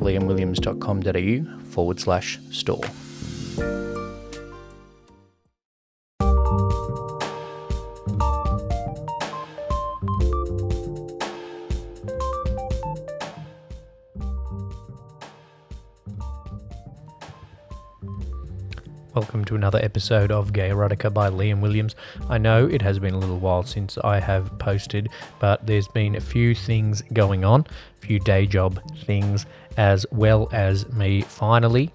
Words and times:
liamwilliams.com.au 0.00 1.64
forward 1.64 2.00
slash 2.00 2.38
store. 2.50 2.84
To 19.50 19.56
another 19.56 19.80
episode 19.82 20.30
of 20.30 20.52
Gay 20.52 20.68
Erotica 20.68 21.12
by 21.12 21.28
Liam 21.28 21.58
Williams. 21.60 21.96
I 22.28 22.38
know 22.38 22.68
it 22.68 22.80
has 22.82 23.00
been 23.00 23.14
a 23.14 23.18
little 23.18 23.40
while 23.40 23.64
since 23.64 23.98
I 23.98 24.20
have 24.20 24.56
posted, 24.60 25.08
but 25.40 25.66
there's 25.66 25.88
been 25.88 26.14
a 26.14 26.20
few 26.20 26.54
things 26.54 27.02
going 27.12 27.44
on, 27.44 27.66
a 28.00 28.06
few 28.06 28.20
day 28.20 28.46
job 28.46 28.80
things, 28.98 29.46
as 29.76 30.06
well 30.12 30.48
as 30.52 30.88
me 30.92 31.22
finally 31.22 31.90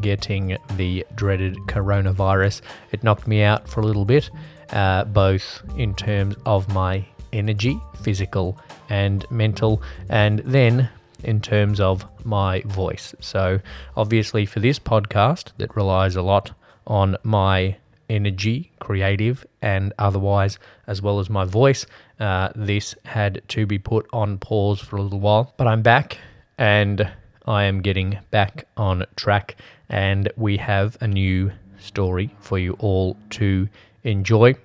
getting 0.00 0.58
the 0.74 1.06
dreaded 1.14 1.54
coronavirus. 1.68 2.62
It 2.90 3.04
knocked 3.04 3.28
me 3.28 3.44
out 3.44 3.68
for 3.68 3.80
a 3.80 3.86
little 3.86 4.04
bit, 4.04 4.28
uh, 4.70 5.04
both 5.04 5.62
in 5.76 5.94
terms 5.94 6.34
of 6.46 6.68
my 6.74 7.06
energy, 7.32 7.80
physical 8.02 8.58
and 8.88 9.24
mental, 9.30 9.80
and 10.08 10.40
then 10.40 10.88
in 11.22 11.40
terms 11.40 11.78
of 11.78 12.04
my 12.24 12.62
voice. 12.62 13.14
So, 13.20 13.60
obviously, 13.96 14.46
for 14.46 14.58
this 14.58 14.80
podcast 14.80 15.52
that 15.58 15.76
relies 15.76 16.16
a 16.16 16.22
lot 16.22 16.50
on 16.88 17.16
my 17.22 17.76
energy, 18.08 18.72
creative 18.80 19.46
and 19.62 19.92
otherwise, 19.98 20.58
as 20.88 21.00
well 21.00 21.20
as 21.20 21.30
my 21.30 21.44
voice, 21.44 21.86
uh, 22.18 22.48
this 22.56 22.94
had 23.04 23.40
to 23.46 23.66
be 23.66 23.78
put 23.78 24.08
on 24.12 24.38
pause 24.38 24.80
for 24.80 24.96
a 24.96 25.02
little 25.02 25.20
while. 25.20 25.54
But 25.56 25.68
I'm 25.68 25.82
back 25.82 26.18
and 26.58 27.08
I 27.46 27.64
am 27.64 27.80
getting 27.80 28.18
back 28.30 28.66
on 28.76 29.06
track, 29.14 29.56
and 29.88 30.30
we 30.36 30.56
have 30.56 30.98
a 31.00 31.06
new 31.06 31.52
story 31.78 32.34
for 32.40 32.58
you 32.58 32.72
all 32.80 33.16
to 33.30 33.68
enjoy. 34.02 34.56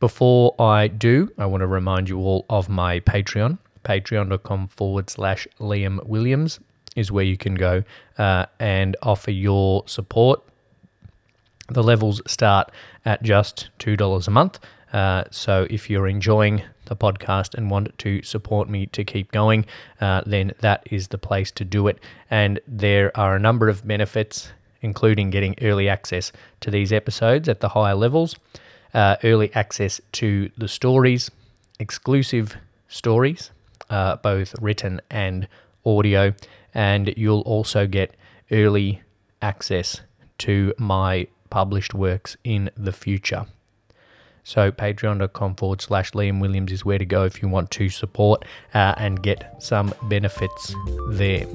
Before 0.00 0.54
I 0.58 0.88
do, 0.88 1.30
I 1.36 1.46
want 1.46 1.60
to 1.60 1.66
remind 1.66 2.08
you 2.08 2.18
all 2.18 2.46
of 2.48 2.68
my 2.68 3.00
Patreon 3.00 3.58
patreon.com 3.84 4.68
forward 4.68 5.08
slash 5.08 5.46
Liam 5.58 6.04
Williams 6.04 6.60
is 6.96 7.12
where 7.12 7.24
you 7.24 7.36
can 7.36 7.54
go 7.54 7.82
uh, 8.18 8.46
and 8.58 8.96
offer 9.02 9.30
your 9.30 9.84
support. 9.86 10.42
The 11.68 11.82
levels 11.82 12.20
start 12.26 12.70
at 13.04 13.22
just 13.22 13.68
$2 13.78 14.26
a 14.26 14.30
month. 14.30 14.58
Uh, 14.92 15.24
so 15.30 15.66
if 15.68 15.90
you're 15.90 16.08
enjoying 16.08 16.62
the 16.86 16.96
podcast 16.96 17.54
and 17.54 17.70
want 17.70 17.96
to 17.98 18.22
support 18.22 18.70
me 18.70 18.86
to 18.86 19.04
keep 19.04 19.30
going, 19.32 19.66
uh, 20.00 20.22
then 20.24 20.52
that 20.60 20.86
is 20.90 21.08
the 21.08 21.18
place 21.18 21.50
to 21.52 21.64
do 21.64 21.86
it. 21.88 21.98
And 22.30 22.58
there 22.66 23.14
are 23.14 23.36
a 23.36 23.38
number 23.38 23.68
of 23.68 23.86
benefits, 23.86 24.50
including 24.80 25.28
getting 25.28 25.54
early 25.60 25.88
access 25.88 26.32
to 26.60 26.70
these 26.70 26.90
episodes 26.90 27.48
at 27.48 27.60
the 27.60 27.70
higher 27.70 27.94
levels, 27.94 28.34
uh, 28.94 29.16
early 29.22 29.54
access 29.54 30.00
to 30.12 30.50
the 30.56 30.68
stories, 30.68 31.30
exclusive 31.78 32.56
stories 32.88 33.50
uh, 33.90 34.16
both 34.16 34.54
written 34.60 35.00
and 35.10 35.48
audio. 35.84 36.34
And 36.74 37.12
you'll 37.16 37.42
also 37.42 37.86
get 37.86 38.14
early 38.50 39.02
access 39.42 40.00
to 40.38 40.72
my 40.78 41.26
published 41.50 41.94
works 41.94 42.36
in 42.44 42.70
the 42.76 42.92
future. 42.92 43.46
So, 44.44 44.72
patreon.com 44.72 45.56
forward 45.56 45.82
slash 45.82 46.12
Liam 46.12 46.40
Williams 46.40 46.72
is 46.72 46.84
where 46.84 46.98
to 46.98 47.04
go 47.04 47.24
if 47.24 47.42
you 47.42 47.48
want 47.48 47.70
to 47.72 47.90
support 47.90 48.46
uh, 48.72 48.94
and 48.96 49.22
get 49.22 49.62
some 49.62 49.92
benefits 50.04 50.74
there. 51.10 51.46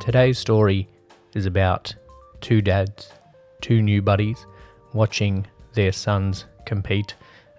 Today's 0.00 0.38
story 0.38 0.88
is 1.34 1.46
about 1.46 1.94
two 2.40 2.60
dads, 2.60 3.12
two 3.60 3.80
new 3.80 4.02
buddies 4.02 4.44
watching 4.92 5.46
their 5.74 5.92
sons 5.92 6.46
compete 6.64 7.14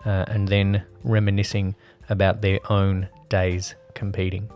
uh, 0.06 0.26
and 0.28 0.50
then 0.50 0.84
reminiscing 1.04 1.76
about 2.10 2.42
their 2.42 2.60
own 2.70 3.08
days 3.30 3.76
competing. 3.94 4.50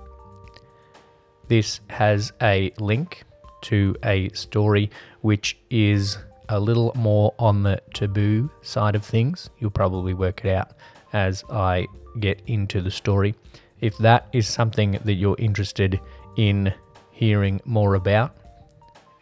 This 1.47 1.79
has 1.89 2.33
a 2.41 2.71
link 2.79 3.23
to 3.63 3.95
a 4.03 4.29
story 4.29 4.89
which 5.21 5.57
is 5.69 6.17
a 6.49 6.59
little 6.59 6.91
more 6.95 7.33
on 7.39 7.63
the 7.63 7.81
taboo 7.93 8.49
side 8.61 8.95
of 8.95 9.03
things. 9.03 9.49
You'll 9.59 9.71
probably 9.71 10.13
work 10.13 10.45
it 10.45 10.51
out 10.51 10.71
as 11.13 11.43
I 11.49 11.87
get 12.19 12.41
into 12.47 12.81
the 12.81 12.91
story. 12.91 13.35
If 13.81 13.97
that 13.99 14.27
is 14.33 14.47
something 14.47 14.99
that 15.03 15.13
you're 15.13 15.35
interested 15.39 15.99
in 16.37 16.73
hearing 17.11 17.61
more 17.65 17.95
about, 17.95 18.35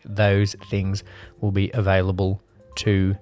those 0.05 0.55
things 0.69 1.03
will 1.39 1.51
be 1.51 1.71
available 1.73 2.41
to 2.75 3.15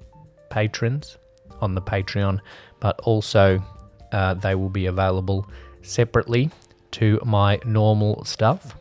patrons 0.50 1.18
on 1.60 1.76
the 1.76 1.82
Patreon, 1.82 2.40
but 2.80 3.00
also 3.02 3.64
uh, 4.12 4.34
they 4.36 4.56
will 4.56 4.70
be 4.70 4.88
available 4.88 5.48
separately 5.82 6.50
to 6.92 7.20
my 7.24 7.60
normal 7.66 8.24
stuff. 8.26 8.76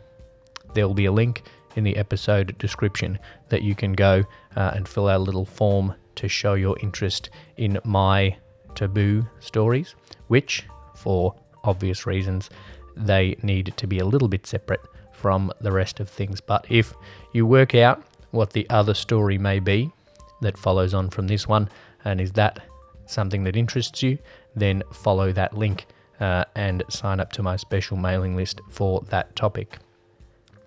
There 0.75 0.87
will 0.87 0.95
be 0.95 1.07
a 1.07 1.13
link 1.13 1.43
in 1.77 1.85
the 1.85 1.97
episode 1.97 2.57
description 2.59 3.19
that 3.49 3.63
you 3.63 3.75
can 3.75 3.93
go 3.93 4.25
uh, 4.57 4.73
and 4.75 4.89
fill 4.89 5.09
out 5.09 5.21
a 5.21 5.23
little 5.25 5.45
form 5.45 5.95
to 6.17 6.29
show 6.29 6.55
your 6.55 6.77
interest 6.81 7.31
in 7.57 7.79
my 7.85 8.37
taboo 8.75 9.27
stories, 9.39 9.95
which, 10.29 10.65
for 10.95 11.35
obvious 11.65 12.07
reasons, 12.07 12.51
they 12.97 13.37
need 13.43 13.73
to 13.77 13.87
be 13.87 13.99
a 13.99 14.05
little 14.05 14.29
bit 14.29 14.47
separate 14.47 14.81
from 15.13 15.53
the 15.61 15.73
rest 15.73 16.01
of 16.01 16.09
things. 16.09 16.41
But 16.41 16.67
if 16.69 16.95
you 17.33 17.47
work 17.47 17.75
out 17.75 18.03
what 18.31 18.53
the 18.53 18.69
other 18.71 18.95
story 18.95 19.39
may 19.39 19.61
be, 19.61 19.93
that 20.41 20.57
follows 20.57 20.95
on 20.95 21.11
from 21.11 21.27
this 21.27 21.47
one. 21.47 21.69
And 22.05 22.21
is 22.21 22.33
that 22.33 22.61
something 23.07 23.45
that 23.45 23.57
interests 23.57 24.03
you? 24.03 24.19
Then 24.57 24.83
follow 24.93 25.33
that 25.33 25.57
link 25.57 25.87
uh, 26.19 26.45
and 26.55 26.83
sign 26.89 27.21
up 27.21 27.33
to 27.33 27.43
my 27.43 27.57
special 27.57 27.97
mailing 27.97 28.37
list 28.37 28.61
for 28.71 29.03
that 29.11 29.37
topic. 29.37 29.79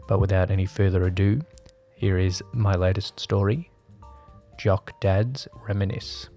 But 0.07 0.19
without 0.19 0.51
any 0.51 0.65
further 0.65 1.05
ado, 1.05 1.41
here 1.95 2.17
is 2.17 2.43
my 2.53 2.73
latest 2.73 3.19
story 3.19 3.69
Jock 4.57 4.99
Dads 4.99 5.47
Reminisce. 5.67 6.29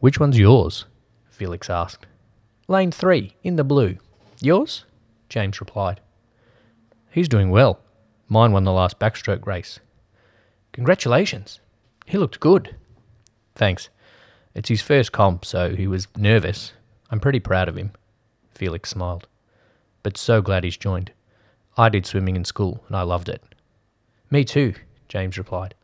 Which 0.00 0.20
one's 0.20 0.38
yours? 0.38 0.84
Felix 1.30 1.70
asked. 1.70 2.06
Lane 2.68 2.90
3, 2.90 3.34
in 3.42 3.56
the 3.56 3.64
blue. 3.64 3.96
Yours? 4.40 4.84
James 5.28 5.60
replied. 5.60 6.00
He's 7.10 7.28
doing 7.28 7.50
well. 7.50 7.80
Mine 8.28 8.52
won 8.52 8.64
the 8.64 8.72
last 8.72 8.98
backstroke 8.98 9.46
race. 9.46 9.80
Congratulations. 10.72 11.60
He 12.06 12.18
looked 12.18 12.40
good. 12.40 12.76
Thanks. 13.54 13.88
It's 14.54 14.68
his 14.68 14.82
first 14.82 15.12
comp, 15.12 15.44
so 15.44 15.74
he 15.74 15.86
was 15.86 16.08
nervous. 16.16 16.72
I'm 17.10 17.20
pretty 17.20 17.40
proud 17.40 17.68
of 17.68 17.76
him. 17.76 17.92
Felix 18.54 18.90
smiled. 18.90 19.26
But 20.04 20.16
so 20.16 20.40
glad 20.40 20.62
he's 20.62 20.76
joined. 20.76 21.10
I 21.76 21.88
did 21.88 22.06
swimming 22.06 22.36
in 22.36 22.44
school, 22.44 22.84
and 22.86 22.96
I 22.96 23.02
loved 23.02 23.28
it. 23.28 23.42
Me 24.30 24.44
too, 24.44 24.74
James 25.08 25.36
replied. 25.36 25.74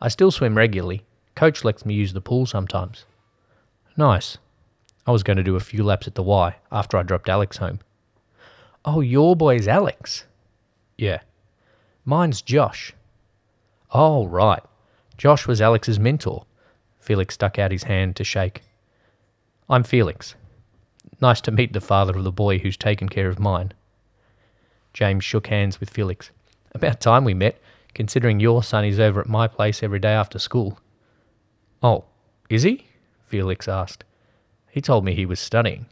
I 0.00 0.08
still 0.08 0.30
swim 0.30 0.56
regularly. 0.56 1.02
Coach 1.34 1.64
lets 1.64 1.84
me 1.84 1.94
use 1.94 2.12
the 2.12 2.20
pool 2.20 2.46
sometimes. 2.46 3.04
Nice. 3.96 4.38
I 5.06 5.10
was 5.10 5.22
going 5.22 5.38
to 5.38 5.42
do 5.42 5.56
a 5.56 5.60
few 5.60 5.82
laps 5.82 6.06
at 6.06 6.14
the 6.14 6.22
Y 6.22 6.54
after 6.70 6.96
I 6.96 7.02
dropped 7.02 7.28
Alex 7.28 7.56
home. 7.56 7.80
Oh, 8.84 9.00
your 9.00 9.34
boy's 9.34 9.66
Alex. 9.66 10.24
Yeah. 10.96 11.20
Mine's 12.04 12.42
Josh. 12.42 12.94
Oh, 13.92 14.26
right. 14.26 14.62
Josh 15.16 15.46
was 15.46 15.60
Alex's 15.60 15.98
mentor. 15.98 16.44
Felix 16.98 17.34
stuck 17.34 17.58
out 17.58 17.72
his 17.72 17.84
hand 17.84 18.14
to 18.16 18.24
shake. 18.24 18.62
I'm 19.68 19.84
Felix. 19.84 20.34
Nice 21.20 21.40
to 21.42 21.50
meet 21.50 21.72
the 21.72 21.80
father 21.80 22.16
of 22.16 22.24
the 22.24 22.32
boy 22.32 22.58
who's 22.58 22.76
taken 22.76 23.08
care 23.08 23.28
of 23.28 23.38
mine. 23.38 23.72
James 24.94 25.24
shook 25.24 25.48
hands 25.48 25.78
with 25.78 25.90
Felix. 25.90 26.30
About 26.72 27.00
time 27.00 27.24
we 27.24 27.34
met, 27.34 27.60
considering 27.94 28.40
your 28.40 28.62
son 28.62 28.84
is 28.84 28.98
over 28.98 29.20
at 29.20 29.28
my 29.28 29.46
place 29.46 29.82
every 29.82 29.98
day 29.98 30.12
after 30.12 30.38
school. 30.38 30.78
Oh, 31.82 32.04
is 32.48 32.62
he? 32.62 32.86
Felix 33.26 33.68
asked. 33.68 34.04
He 34.70 34.80
told 34.80 35.04
me 35.04 35.14
he 35.14 35.26
was 35.26 35.40
studying. 35.40 35.86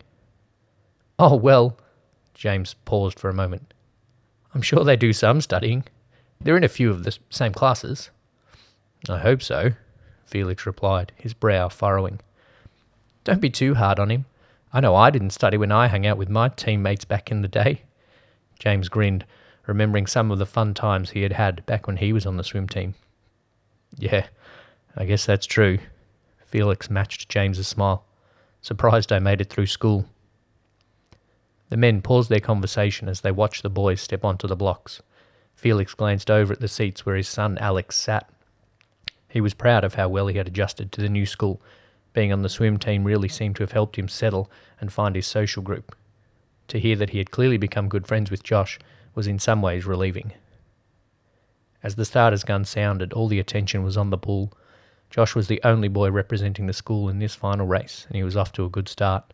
Oh, 1.19 1.35
well, 1.35 1.77
James 2.35 2.75
paused 2.85 3.19
for 3.19 3.29
a 3.29 3.35
moment. 3.35 3.75
I'm 4.55 4.63
sure 4.63 4.85
they 4.85 4.97
do 4.97 5.13
some 5.13 5.41
studying. 5.41 5.85
They're 6.41 6.57
in 6.57 6.65
a 6.65 6.69
few 6.69 6.91
of 6.91 7.05
the 7.05 7.17
same 7.31 7.53
classes. 7.53 8.11
I 9.09 9.19
hope 9.19 9.43
so, 9.43 9.73
Felix 10.27 10.65
replied, 10.65 11.13
his 11.17 11.35
brow 11.35 11.69
furrowing. 11.69 12.21
Don't 13.25 13.41
be 13.41 13.51
too 13.51 13.75
hard 13.75 13.99
on 13.99 14.11
him. 14.11 14.27
I 14.73 14.81
know 14.81 14.95
I 14.95 15.11
didn't 15.11 15.31
study 15.31 15.57
when 15.57 15.73
I 15.73 15.89
hung 15.89 16.07
out 16.07 16.19
with 16.19 16.29
my 16.29 16.49
teammates 16.49 17.05
back 17.05 17.31
in 17.31 17.43
the 17.43 17.49
day. 17.49 17.83
James 18.59 18.89
grinned, 18.89 19.25
remembering 19.67 20.07
some 20.07 20.31
of 20.31 20.39
the 20.39 20.47
fun 20.47 20.75
times 20.75 21.11
he 21.11 21.23
had 21.23 21.33
had 21.33 21.65
back 21.67 21.87
when 21.87 21.99
he 21.99 22.13
was 22.13 22.27
on 22.27 22.37
the 22.37 22.45
swim 22.45 22.69
team. 22.69 22.95
Yeah, 23.97 24.27
I 24.97 25.05
guess 25.05 25.25
that's 25.25 25.47
true. 25.47 25.79
Felix 26.47 26.91
matched 26.91 27.29
James's 27.29 27.69
smile. 27.69 28.05
Surprised 28.61 29.13
I 29.13 29.19
made 29.19 29.41
it 29.41 29.51
through 29.51 29.67
school. 29.67 30.07
The 31.69 31.77
men 31.77 32.03
paused 32.03 32.31
their 32.31 32.41
conversation 32.41 33.09
as 33.09 33.21
they 33.21 33.31
watched 33.31 33.63
the 33.63 33.71
boys 33.71 34.01
step 34.01 34.25
onto 34.25 34.49
the 34.49 34.57
blocks. 34.57 35.03
Felix 35.55 35.95
glanced 35.95 36.31
over 36.31 36.53
at 36.53 36.61
the 36.61 36.69
seats 36.69 37.05
where 37.05 37.17
his 37.17 37.29
son 37.29 37.59
Alex 37.59 37.97
sat. 37.97 38.29
He 39.29 39.41
was 39.41 39.55
proud 39.55 39.85
of 39.85 39.95
how 39.95 40.09
well 40.09 40.27
he 40.27 40.39
had 40.39 40.47
adjusted 40.47 40.93
to 40.93 41.01
the 41.03 41.09
new 41.09 41.27
school. 41.27 41.61
Being 42.13 42.33
on 42.33 42.43
the 42.43 42.49
swim 42.49 42.79
team 42.79 43.05
really 43.05 43.29
seemed 43.29 43.57
to 43.57 43.63
have 43.63 43.73
helped 43.73 43.97
him 43.97 44.09
settle 44.09 44.51
and 44.81 44.93
find 44.93 45.15
his 45.15 45.27
social 45.27 45.63
group. 45.63 45.97
To 46.69 46.79
hear 46.79 46.97
that 46.97 47.11
he 47.11 47.19
had 47.19 47.31
clearly 47.31 47.57
become 47.57 47.89
good 47.89 48.07
friends 48.07 48.31
with 48.31 48.43
Josh 48.43 48.79
was 49.15 49.27
in 49.27 49.39
some 49.39 49.63
ways 49.63 49.87
relieving. 49.87 50.33
As 51.83 51.95
the 51.95 52.05
starter's 52.05 52.45
gun 52.45 52.65
sounded, 52.65 53.13
all 53.13 53.29
the 53.29 53.39
attention 53.39 53.83
was 53.83 53.97
on 53.97 54.11
the 54.11 54.19
pool. 54.19 54.53
Josh 55.11 55.35
was 55.35 55.49
the 55.49 55.61
only 55.63 55.89
boy 55.89 56.11
representing 56.11 56.67
the 56.67 56.73
school 56.73 57.09
in 57.09 57.19
this 57.19 57.35
final 57.35 57.67
race, 57.67 58.05
and 58.09 58.17
he 58.17 58.25
was 58.25 58.37
off 58.37 58.53
to 58.53 58.65
a 58.65 58.71
good 58.71 58.89
start. 58.89 59.33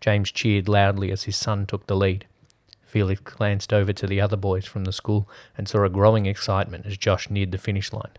James 0.00 0.30
cheered 0.30 0.68
loudly 0.68 1.10
as 1.10 1.24
his 1.24 1.36
son 1.36 1.66
took 1.66 1.86
the 1.86 1.96
lead. 1.96 2.26
Felix 2.82 3.20
glanced 3.20 3.72
over 3.72 3.92
to 3.92 4.06
the 4.06 4.20
other 4.20 4.36
boys 4.36 4.64
from 4.64 4.84
the 4.84 4.92
school 4.92 5.28
and 5.56 5.68
saw 5.68 5.84
a 5.84 5.90
growing 5.90 6.26
excitement 6.26 6.86
as 6.86 6.96
Josh 6.96 7.28
neared 7.28 7.52
the 7.52 7.58
finish 7.58 7.92
line. 7.92 8.12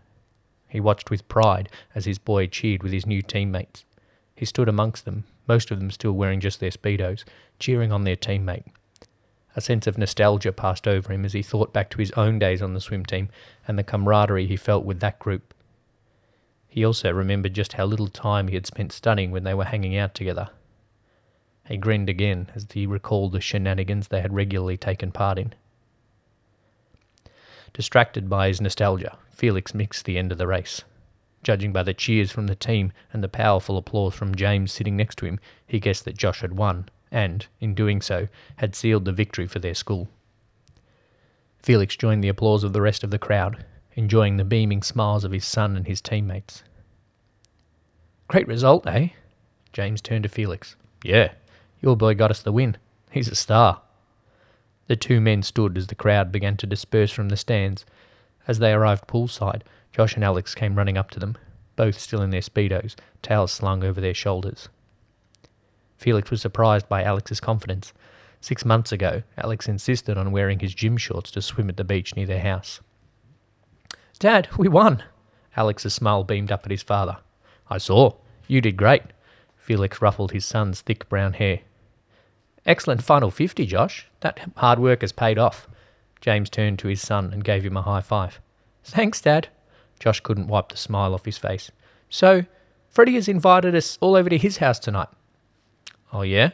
He 0.69 0.79
watched 0.79 1.09
with 1.09 1.27
pride 1.27 1.67
as 1.95 2.05
his 2.05 2.19
boy 2.19 2.47
cheered 2.47 2.83
with 2.83 2.93
his 2.93 3.05
new 3.05 3.21
teammates. 3.21 3.83
He 4.35 4.45
stood 4.45 4.69
amongst 4.69 5.03
them, 5.03 5.25
most 5.47 5.71
of 5.71 5.79
them 5.79 5.91
still 5.91 6.13
wearing 6.13 6.39
just 6.39 6.59
their 6.59 6.69
Speedos, 6.69 7.25
cheering 7.57 7.91
on 7.91 8.03
their 8.03 8.15
teammate. 8.15 8.65
A 9.55 9.61
sense 9.61 9.87
of 9.87 9.97
nostalgia 9.97 10.53
passed 10.53 10.87
over 10.87 11.11
him 11.11 11.25
as 11.25 11.33
he 11.33 11.41
thought 11.41 11.73
back 11.73 11.89
to 11.89 11.97
his 11.97 12.11
own 12.11 12.39
days 12.39 12.61
on 12.61 12.73
the 12.73 12.79
swim 12.79 13.03
team 13.03 13.29
and 13.67 13.77
the 13.77 13.83
camaraderie 13.83 14.45
he 14.45 14.55
felt 14.55 14.85
with 14.85 14.99
that 14.99 15.19
group. 15.19 15.53
He 16.67 16.85
also 16.85 17.11
remembered 17.11 17.55
just 17.55 17.73
how 17.73 17.85
little 17.85 18.07
time 18.07 18.47
he 18.47 18.53
had 18.53 18.67
spent 18.67 18.91
studying 18.91 19.31
when 19.31 19.43
they 19.43 19.55
were 19.55 19.65
hanging 19.65 19.97
out 19.97 20.13
together. 20.13 20.49
He 21.67 21.77
grinned 21.77 22.09
again 22.09 22.49
as 22.53 22.67
he 22.71 22.85
recalled 22.85 23.31
the 23.31 23.41
shenanigans 23.41 24.07
they 24.07 24.21
had 24.21 24.33
regularly 24.33 24.77
taken 24.77 25.11
part 25.11 25.39
in. 25.39 25.53
Distracted 27.73 28.29
by 28.29 28.47
his 28.47 28.61
nostalgia, 28.61 29.17
Felix 29.39 29.73
mixed 29.73 30.03
the 30.03 30.17
end 30.17 30.33
of 30.33 30.37
the 30.37 30.47
race. 30.47 30.83
Judging 31.43 31.71
by 31.71 31.81
the 31.81 31.93
cheers 31.93 32.29
from 32.29 32.47
the 32.47 32.55
team 32.55 32.91
and 33.13 33.23
the 33.23 33.29
powerful 33.29 33.77
applause 33.77 34.13
from 34.13 34.35
James 34.35 34.69
sitting 34.69 34.97
next 34.97 35.17
to 35.19 35.25
him, 35.25 35.39
he 35.65 35.79
guessed 35.79 36.03
that 36.03 36.17
Josh 36.17 36.41
had 36.41 36.57
won, 36.57 36.89
and, 37.09 37.47
in 37.61 37.73
doing 37.73 38.01
so, 38.01 38.27
had 38.57 38.75
sealed 38.75 39.05
the 39.05 39.13
victory 39.13 39.47
for 39.47 39.59
their 39.59 39.73
school. 39.73 40.09
Felix 41.63 41.95
joined 41.95 42.21
the 42.21 42.27
applause 42.27 42.65
of 42.65 42.73
the 42.73 42.81
rest 42.81 43.01
of 43.01 43.11
the 43.11 43.17
crowd, 43.17 43.63
enjoying 43.93 44.35
the 44.35 44.43
beaming 44.43 44.83
smiles 44.83 45.23
of 45.23 45.31
his 45.31 45.45
son 45.45 45.77
and 45.77 45.87
his 45.87 46.01
teammates. 46.01 46.63
Great 48.27 48.45
result, 48.45 48.85
eh? 48.87 49.07
James 49.71 50.01
turned 50.01 50.23
to 50.23 50.29
Felix. 50.29 50.75
Yeah, 51.01 51.31
your 51.81 51.95
boy 51.95 52.13
got 52.13 52.29
us 52.29 52.41
the 52.41 52.51
win. 52.51 52.75
He's 53.09 53.29
a 53.29 53.35
star. 53.35 53.83
The 54.87 54.97
two 54.97 55.21
men 55.21 55.43
stood 55.43 55.77
as 55.77 55.87
the 55.87 55.95
crowd 55.95 56.29
began 56.29 56.57
to 56.57 56.67
disperse 56.67 57.11
from 57.11 57.29
the 57.29 57.37
stands. 57.37 57.85
As 58.47 58.59
they 58.59 58.73
arrived 58.73 59.07
poolside, 59.07 59.61
Josh 59.91 60.15
and 60.15 60.23
Alex 60.23 60.55
came 60.55 60.75
running 60.75 60.97
up 60.97 61.11
to 61.11 61.19
them, 61.19 61.37
both 61.75 61.99
still 61.99 62.21
in 62.21 62.29
their 62.29 62.41
Speedos, 62.41 62.95
towels 63.21 63.51
slung 63.51 63.83
over 63.83 64.01
their 64.01 64.13
shoulders. 64.13 64.69
Felix 65.97 66.31
was 66.31 66.41
surprised 66.41 66.87
by 66.87 67.03
Alex's 67.03 67.39
confidence. 67.39 67.93
Six 68.41 68.63
months 68.63 68.91
ago, 68.91 69.23
Alex 69.37 69.67
insisted 69.67 70.17
on 70.17 70.31
wearing 70.31 70.59
his 70.59 70.73
gym 70.73 70.95
shorts 70.97 71.29
to 71.31 71.41
swim 71.41 71.69
at 71.69 71.77
the 71.77 71.83
beach 71.83 72.15
near 72.15 72.25
their 72.25 72.39
house. 72.39 72.79
Dad, 74.17 74.47
we 74.57 74.67
won! 74.67 75.03
Alex's 75.57 75.93
smile 75.93 76.23
beamed 76.23 76.51
up 76.51 76.65
at 76.65 76.71
his 76.71 76.83
father. 76.83 77.17
I 77.69 77.77
saw. 77.77 78.13
You 78.47 78.61
did 78.61 78.77
great. 78.77 79.03
Felix 79.57 80.01
ruffled 80.01 80.31
his 80.31 80.45
son's 80.45 80.81
thick 80.81 81.07
brown 81.09 81.33
hair. 81.33 81.61
Excellent 82.65 83.03
final 83.03 83.29
50, 83.29 83.65
Josh. 83.65 84.07
That 84.21 84.39
hard 84.57 84.79
work 84.79 85.01
has 85.01 85.11
paid 85.11 85.37
off. 85.37 85.67
James 86.21 86.49
turned 86.49 86.79
to 86.79 86.87
his 86.87 87.01
son 87.01 87.31
and 87.31 87.43
gave 87.43 87.63
him 87.63 87.77
a 87.77 87.81
high 87.81 88.01
five. 88.01 88.39
Thanks, 88.83 89.21
Dad. 89.21 89.47
Josh 89.99 90.19
couldn't 90.21 90.47
wipe 90.47 90.69
the 90.69 90.77
smile 90.77 91.13
off 91.13 91.25
his 91.25 91.37
face. 91.37 91.71
So, 92.09 92.45
Freddie 92.89 93.15
has 93.15 93.27
invited 93.27 93.75
us 93.75 93.97
all 94.01 94.15
over 94.15 94.29
to 94.29 94.37
his 94.37 94.57
house 94.57 94.79
tonight. 94.79 95.09
Oh, 96.11 96.21
yeah? 96.21 96.51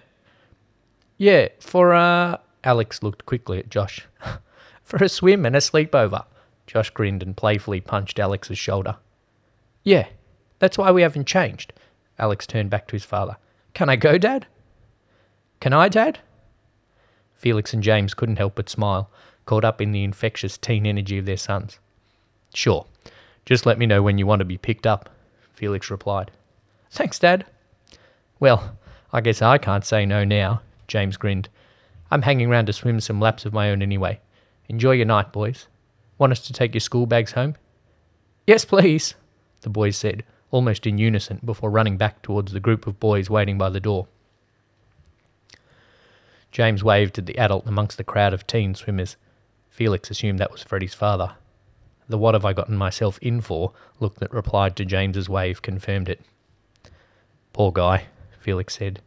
Yeah, 1.18 1.48
for, 1.60 1.94
uh, 1.94 2.38
Alex 2.64 3.02
looked 3.02 3.26
quickly 3.26 3.60
at 3.60 3.70
Josh. 3.70 4.08
for 4.84 5.04
a 5.04 5.10
swim 5.10 5.46
and 5.46 5.56
a 5.56 5.60
sleepover. 5.60 6.26
Josh 6.68 6.90
grinned 6.90 7.24
and 7.24 7.38
playfully 7.38 7.80
punched 7.80 8.20
Alex's 8.20 8.58
shoulder. 8.58 8.98
Yeah, 9.84 10.08
that's 10.60 10.78
why 10.78 10.92
we 10.92 11.04
haven't 11.04 11.28
changed. 11.28 11.74
Alex 12.18 12.48
turned 12.48 12.70
back 12.70 12.88
to 12.88 12.94
his 12.96 13.06
father. 13.06 13.38
Can 13.74 13.90
I 13.90 13.96
go, 13.96 14.18
Dad? 14.18 14.48
Can 15.60 15.74
I, 15.74 15.90
Dad? 15.90 16.20
Felix 17.34 17.74
and 17.74 17.84
James 17.84 18.14
couldn't 18.14 18.38
help 18.38 18.56
but 18.56 18.70
smile, 18.70 19.10
caught 19.46 19.66
up 19.66 19.82
in 19.82 19.92
the 19.92 20.04
infectious 20.04 20.58
teen 20.58 20.86
energy 20.86 21.18
of 21.18 21.26
their 21.26 21.38
sons. 21.38 21.80
Sure. 22.54 22.86
Just 23.46 23.66
let 23.66 23.78
me 23.78 23.86
know 23.86 24.02
when 24.02 24.18
you 24.18 24.26
want 24.26 24.40
to 24.40 24.46
be 24.46 24.58
picked 24.58 24.88
up, 24.88 25.10
Felix 25.54 25.92
replied. 25.92 26.32
Thanks, 26.90 27.20
Dad. 27.20 27.46
Well, 28.40 28.78
I 29.14 29.22
guess 29.22 29.42
I 29.42 29.58
can't 29.58 29.86
say 29.86 30.06
no 30.06 30.24
now, 30.24 30.62
James 30.88 31.18
grinned. 31.18 31.50
I'm 32.12 32.24
hanging 32.24 32.50
round 32.50 32.68
to 32.68 32.74
swim 32.74 33.00
some 33.00 33.20
laps 33.20 33.46
of 33.46 33.54
my 33.54 33.70
own 33.70 33.82
anyway. 33.82 34.20
Enjoy 34.68 34.92
your 34.92 35.06
night, 35.06 35.32
boys. 35.32 35.68
Want 36.18 36.32
us 36.32 36.46
to 36.48 36.54
take 36.54 36.74
your 36.74 36.82
school 36.82 37.06
bags 37.06 37.34
home? 37.34 37.56
Yes, 38.48 38.66
please, 38.66 39.16
the 39.62 39.70
boys 39.70 39.98
said, 39.98 40.24
almost 40.52 40.86
in 40.86 40.98
unison, 40.98 41.40
before 41.44 41.70
running 41.70 41.98
back 41.98 42.22
towards 42.22 42.52
the 42.52 42.60
group 42.60 42.88
of 42.88 43.00
boys 43.00 43.30
waiting 43.30 43.58
by 43.58 43.70
the 43.70 43.80
door. 43.80 44.08
James 46.52 46.84
waved 46.84 47.18
at 47.18 47.26
the 47.26 47.38
adult 47.38 47.68
amongst 47.68 47.98
the 47.98 48.04
crowd 48.04 48.34
of 48.34 48.48
teen 48.48 48.76
swimmers. 48.76 49.18
Felix 49.76 50.10
assumed 50.10 50.40
that 50.40 50.54
was 50.54 50.64
Freddie's 50.64 50.94
father. 50.94 51.34
The 52.08 52.18
what 52.18 52.34
have 52.34 52.46
I 52.46 52.54
gotten 52.54 52.78
myself 52.78 53.20
in 53.22 53.42
for 53.42 53.74
look 54.00 54.16
that 54.20 54.32
replied 54.32 54.78
to 54.78 54.86
James's 54.86 55.28
wave 55.28 55.62
confirmed 55.62 56.08
it. 56.08 56.22
Poor 57.52 57.74
guy, 57.74 58.06
Felix 58.40 58.78
said. 58.78 59.02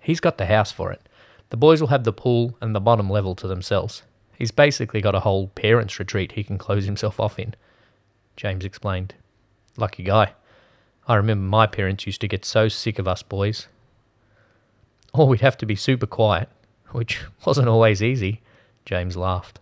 He's 0.00 0.20
got 0.20 0.38
the 0.38 0.46
house 0.46 0.72
for 0.72 0.90
it. 0.90 1.06
The 1.50 1.58
boys 1.58 1.82
will 1.82 1.88
have 1.88 2.04
the 2.04 2.14
pool 2.14 2.56
and 2.62 2.74
the 2.74 2.80
bottom 2.80 3.10
level 3.10 3.34
to 3.34 3.46
themselves. 3.46 4.04
He's 4.38 4.50
basically 4.50 5.02
got 5.02 5.14
a 5.14 5.20
whole 5.20 5.48
parents' 5.48 5.98
retreat 5.98 6.32
he 6.32 6.44
can 6.44 6.56
close 6.56 6.86
himself 6.86 7.20
off 7.20 7.38
in, 7.38 7.54
James 8.38 8.64
explained. 8.64 9.16
Lucky 9.76 10.02
guy. 10.02 10.32
I 11.06 11.16
remember 11.16 11.44
my 11.44 11.66
parents 11.66 12.06
used 12.06 12.22
to 12.22 12.28
get 12.28 12.46
so 12.46 12.68
sick 12.68 12.98
of 12.98 13.06
us 13.06 13.22
boys. 13.22 13.68
Or 15.12 15.28
we'd 15.28 15.42
have 15.42 15.58
to 15.58 15.66
be 15.66 15.76
super 15.76 16.06
quiet, 16.06 16.48
which 16.92 17.20
wasn't 17.44 17.68
always 17.68 18.02
easy, 18.02 18.40
James 18.88 19.18
laughed. 19.18 19.60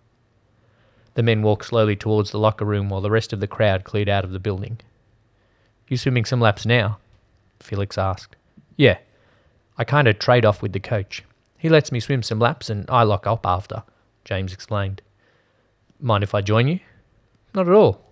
The 1.14 1.22
men 1.24 1.42
walked 1.42 1.64
slowly 1.64 1.96
towards 1.96 2.30
the 2.30 2.38
locker 2.38 2.64
room 2.64 2.88
while 2.88 3.00
the 3.00 3.10
rest 3.10 3.32
of 3.32 3.40
the 3.40 3.48
crowd 3.48 3.82
cleared 3.82 4.08
out 4.08 4.22
of 4.22 4.30
the 4.30 4.38
building. 4.38 4.78
You 5.88 5.96
swimming 5.96 6.24
some 6.24 6.40
laps 6.40 6.64
now? 6.64 6.98
Felix 7.58 7.98
asked. 7.98 8.36
Yeah. 8.76 8.98
I 9.76 9.82
kind 9.82 10.06
of 10.06 10.20
trade 10.20 10.44
off 10.44 10.62
with 10.62 10.72
the 10.72 10.78
coach. 10.78 11.24
He 11.58 11.68
lets 11.68 11.90
me 11.90 11.98
swim 11.98 12.22
some 12.22 12.38
laps 12.38 12.70
and 12.70 12.88
I 12.88 13.02
lock 13.02 13.26
up 13.26 13.44
after, 13.44 13.82
James 14.24 14.52
explained. 14.52 15.02
Mind 15.98 16.22
if 16.22 16.32
I 16.32 16.40
join 16.40 16.68
you? 16.68 16.78
Not 17.52 17.66
at 17.66 17.74
all. 17.74 18.02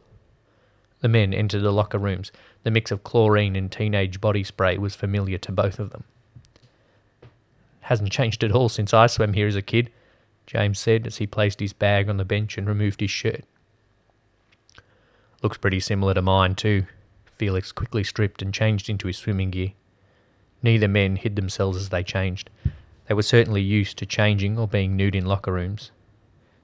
The 0.98 1.08
men 1.08 1.32
entered 1.32 1.62
the 1.62 1.70
locker 1.70 1.98
rooms. 1.98 2.32
The 2.64 2.72
mix 2.72 2.90
of 2.90 3.04
chlorine 3.04 3.54
and 3.54 3.70
teenage 3.70 4.20
body 4.20 4.42
spray 4.42 4.78
was 4.78 4.96
familiar 4.96 5.38
to 5.38 5.52
both 5.52 5.78
of 5.78 5.90
them. 5.90 6.02
Hasn't 7.82 8.10
changed 8.10 8.42
at 8.42 8.50
all 8.50 8.68
since 8.68 8.92
I 8.92 9.06
swam 9.06 9.34
here 9.34 9.46
as 9.46 9.54
a 9.54 9.62
kid. 9.62 9.92
James 10.46 10.78
said 10.78 11.06
as 11.06 11.16
he 11.16 11.26
placed 11.26 11.60
his 11.60 11.72
bag 11.72 12.08
on 12.08 12.16
the 12.16 12.24
bench 12.24 12.58
and 12.58 12.66
removed 12.66 13.00
his 13.00 13.10
shirt. 13.10 13.44
Looks 15.42 15.58
pretty 15.58 15.80
similar 15.80 16.14
to 16.14 16.22
mine, 16.22 16.54
too. 16.54 16.86
Felix 17.36 17.72
quickly 17.72 18.04
stripped 18.04 18.42
and 18.42 18.54
changed 18.54 18.88
into 18.88 19.06
his 19.06 19.18
swimming 19.18 19.50
gear. 19.50 19.72
Neither 20.62 20.88
men 20.88 21.16
hid 21.16 21.36
themselves 21.36 21.76
as 21.76 21.88
they 21.90 22.02
changed. 22.02 22.48
They 23.06 23.14
were 23.14 23.22
certainly 23.22 23.60
used 23.60 23.98
to 23.98 24.06
changing 24.06 24.58
or 24.58 24.66
being 24.66 24.96
nude 24.96 25.14
in 25.14 25.26
locker 25.26 25.52
rooms. 25.52 25.90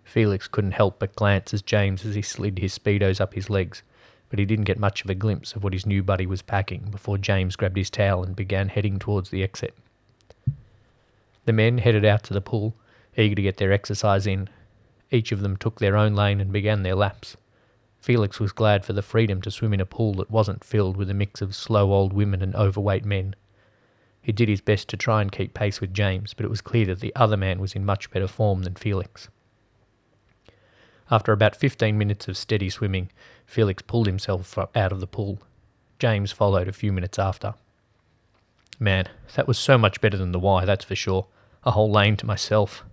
Felix 0.04 0.48
couldn't 0.48 0.72
help 0.72 0.98
but 0.98 1.14
glance 1.14 1.52
at 1.52 1.66
James 1.66 2.04
as 2.04 2.14
he 2.14 2.22
slid 2.22 2.58
his 2.58 2.76
speedos 2.76 3.20
up 3.20 3.34
his 3.34 3.50
legs, 3.50 3.82
but 4.28 4.38
he 4.38 4.44
didn't 4.44 4.64
get 4.64 4.78
much 4.78 5.04
of 5.04 5.10
a 5.10 5.14
glimpse 5.14 5.54
of 5.54 5.62
what 5.62 5.72
his 5.72 5.86
new 5.86 6.02
buddy 6.02 6.26
was 6.26 6.42
packing 6.42 6.88
before 6.90 7.18
James 7.18 7.56
grabbed 7.56 7.76
his 7.76 7.90
towel 7.90 8.22
and 8.22 8.34
began 8.34 8.68
heading 8.68 8.98
towards 8.98 9.30
the 9.30 9.42
exit. 9.42 9.74
The 11.44 11.52
men 11.52 11.78
headed 11.78 12.04
out 12.04 12.22
to 12.24 12.34
the 12.34 12.40
pool, 12.40 12.74
eager 13.20 13.36
to 13.36 13.42
get 13.42 13.58
their 13.58 13.72
exercise 13.72 14.26
in. 14.26 14.48
Each 15.10 15.30
of 15.32 15.40
them 15.40 15.56
took 15.56 15.78
their 15.78 15.96
own 15.96 16.14
lane 16.14 16.40
and 16.40 16.52
began 16.52 16.82
their 16.82 16.94
laps. 16.94 17.36
Felix 18.00 18.40
was 18.40 18.52
glad 18.52 18.84
for 18.84 18.94
the 18.94 19.02
freedom 19.02 19.42
to 19.42 19.50
swim 19.50 19.74
in 19.74 19.80
a 19.80 19.86
pool 19.86 20.14
that 20.14 20.30
wasn't 20.30 20.64
filled 20.64 20.96
with 20.96 21.10
a 21.10 21.14
mix 21.14 21.42
of 21.42 21.54
slow 21.54 21.92
old 21.92 22.12
women 22.12 22.40
and 22.42 22.54
overweight 22.56 23.04
men. 23.04 23.36
He 24.22 24.32
did 24.32 24.48
his 24.48 24.60
best 24.60 24.88
to 24.88 24.96
try 24.96 25.22
and 25.22 25.30
keep 25.32 25.54
pace 25.54 25.80
with 25.80 25.94
James, 25.94 26.34
but 26.34 26.44
it 26.44 26.50
was 26.50 26.60
clear 26.60 26.86
that 26.86 27.00
the 27.00 27.14
other 27.14 27.36
man 27.36 27.60
was 27.60 27.74
in 27.74 27.84
much 27.84 28.10
better 28.10 28.26
form 28.26 28.62
than 28.62 28.74
Felix. 28.74 29.28
After 31.10 31.32
about 31.32 31.56
15 31.56 31.98
minutes 31.98 32.28
of 32.28 32.36
steady 32.36 32.70
swimming, 32.70 33.10
Felix 33.44 33.82
pulled 33.82 34.06
himself 34.06 34.56
out 34.56 34.92
of 34.92 35.00
the 35.00 35.06
pool. 35.06 35.40
James 35.98 36.32
followed 36.32 36.68
a 36.68 36.72
few 36.72 36.92
minutes 36.92 37.18
after. 37.18 37.54
Man, 38.78 39.08
that 39.34 39.48
was 39.48 39.58
so 39.58 39.76
much 39.76 40.00
better 40.00 40.16
than 40.16 40.32
the 40.32 40.38
Y, 40.38 40.64
that's 40.64 40.84
for 40.84 40.94
sure. 40.94 41.26
A 41.64 41.72
whole 41.72 41.90
lane 41.90 42.16
to 42.16 42.26
myself. 42.26 42.84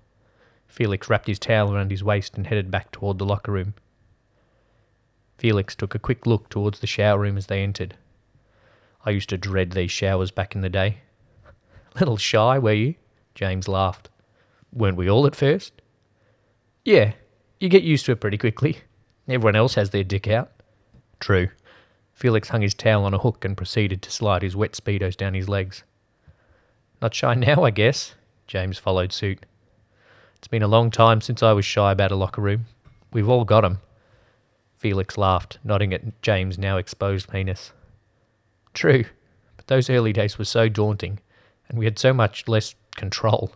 Felix 0.67 1.09
wrapped 1.09 1.27
his 1.27 1.39
towel 1.39 1.73
around 1.73 1.91
his 1.91 2.03
waist 2.03 2.35
and 2.35 2.47
headed 2.47 2.69
back 2.69 2.91
toward 2.91 3.17
the 3.17 3.25
locker 3.25 3.51
room. 3.51 3.73
Felix 5.37 5.75
took 5.75 5.93
a 5.95 5.99
quick 5.99 6.25
look 6.25 6.49
towards 6.49 6.79
the 6.79 6.87
shower 6.87 7.19
room 7.19 7.37
as 7.37 7.47
they 7.47 7.63
entered. 7.63 7.95
I 9.05 9.11
used 9.11 9.29
to 9.29 9.37
dread 9.37 9.71
these 9.71 9.91
showers 9.91 10.31
back 10.31 10.55
in 10.55 10.61
the 10.61 10.69
day. 10.69 10.97
Little 11.99 12.17
shy, 12.17 12.59
were 12.59 12.73
you? 12.73 12.95
James 13.35 13.67
laughed. 13.67 14.09
Weren't 14.73 14.97
we 14.97 15.09
all 15.09 15.25
at 15.25 15.35
first? 15.35 15.73
Yeah, 16.83 17.13
you 17.59 17.69
get 17.69 17.83
used 17.83 18.05
to 18.05 18.11
it 18.11 18.21
pretty 18.21 18.37
quickly. 18.37 18.79
Everyone 19.27 19.55
else 19.55 19.75
has 19.75 19.91
their 19.91 20.03
dick 20.03 20.27
out. 20.27 20.51
True. 21.19 21.49
Felix 22.13 22.49
hung 22.49 22.61
his 22.61 22.73
towel 22.73 23.05
on 23.05 23.13
a 23.13 23.19
hook 23.19 23.45
and 23.45 23.55
proceeded 23.55 24.01
to 24.01 24.11
slide 24.11 24.41
his 24.41 24.55
wet 24.55 24.71
speedos 24.73 25.15
down 25.15 25.33
his 25.33 25.47
legs. 25.47 25.83
Not 27.01 27.13
shy 27.13 27.35
now, 27.35 27.63
I 27.63 27.69
guess. 27.69 28.15
James 28.47 28.77
followed 28.77 29.13
suit. 29.13 29.45
It's 30.47 30.51
been 30.51 30.63
a 30.63 30.67
long 30.69 30.91
time 30.91 31.19
since 31.19 31.43
I 31.43 31.51
was 31.51 31.65
shy 31.65 31.91
about 31.91 32.13
a 32.13 32.15
locker 32.15 32.39
room. 32.39 32.67
We've 33.11 33.27
all 33.27 33.43
got 33.43 33.65
'em. 33.65 33.81
Felix 34.77 35.17
laughed, 35.17 35.59
nodding 35.61 35.93
at 35.93 36.21
James' 36.21 36.57
now 36.57 36.77
exposed 36.77 37.29
penis. 37.29 37.73
True, 38.73 39.03
but 39.57 39.67
those 39.67 39.89
early 39.89 40.13
days 40.13 40.37
were 40.37 40.45
so 40.45 40.69
daunting, 40.69 41.19
and 41.67 41.77
we 41.77 41.83
had 41.83 41.99
so 41.99 42.13
much 42.13 42.47
less 42.47 42.75
control. 42.95 43.55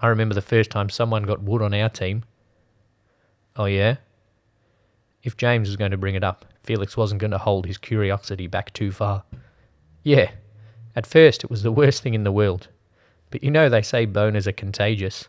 I 0.00 0.06
remember 0.06 0.34
the 0.34 0.40
first 0.40 0.70
time 0.70 0.88
someone 0.88 1.24
got 1.24 1.42
wood 1.42 1.60
on 1.60 1.74
our 1.74 1.90
team. 1.90 2.24
Oh, 3.54 3.66
yeah? 3.66 3.96
If 5.22 5.36
James 5.36 5.68
was 5.68 5.76
going 5.76 5.90
to 5.90 5.98
bring 5.98 6.14
it 6.14 6.24
up, 6.24 6.46
Felix 6.62 6.96
wasn't 6.96 7.20
going 7.20 7.30
to 7.32 7.36
hold 7.36 7.66
his 7.66 7.76
curiosity 7.76 8.46
back 8.46 8.72
too 8.72 8.90
far. 8.90 9.24
Yeah, 10.02 10.30
at 10.96 11.06
first 11.06 11.44
it 11.44 11.50
was 11.50 11.62
the 11.62 11.70
worst 11.70 12.02
thing 12.02 12.14
in 12.14 12.24
the 12.24 12.32
world. 12.32 12.68
But 13.30 13.44
you 13.44 13.50
know 13.50 13.68
they 13.68 13.82
say 13.82 14.06
boners 14.06 14.46
are 14.46 14.52
contagious. 14.52 15.28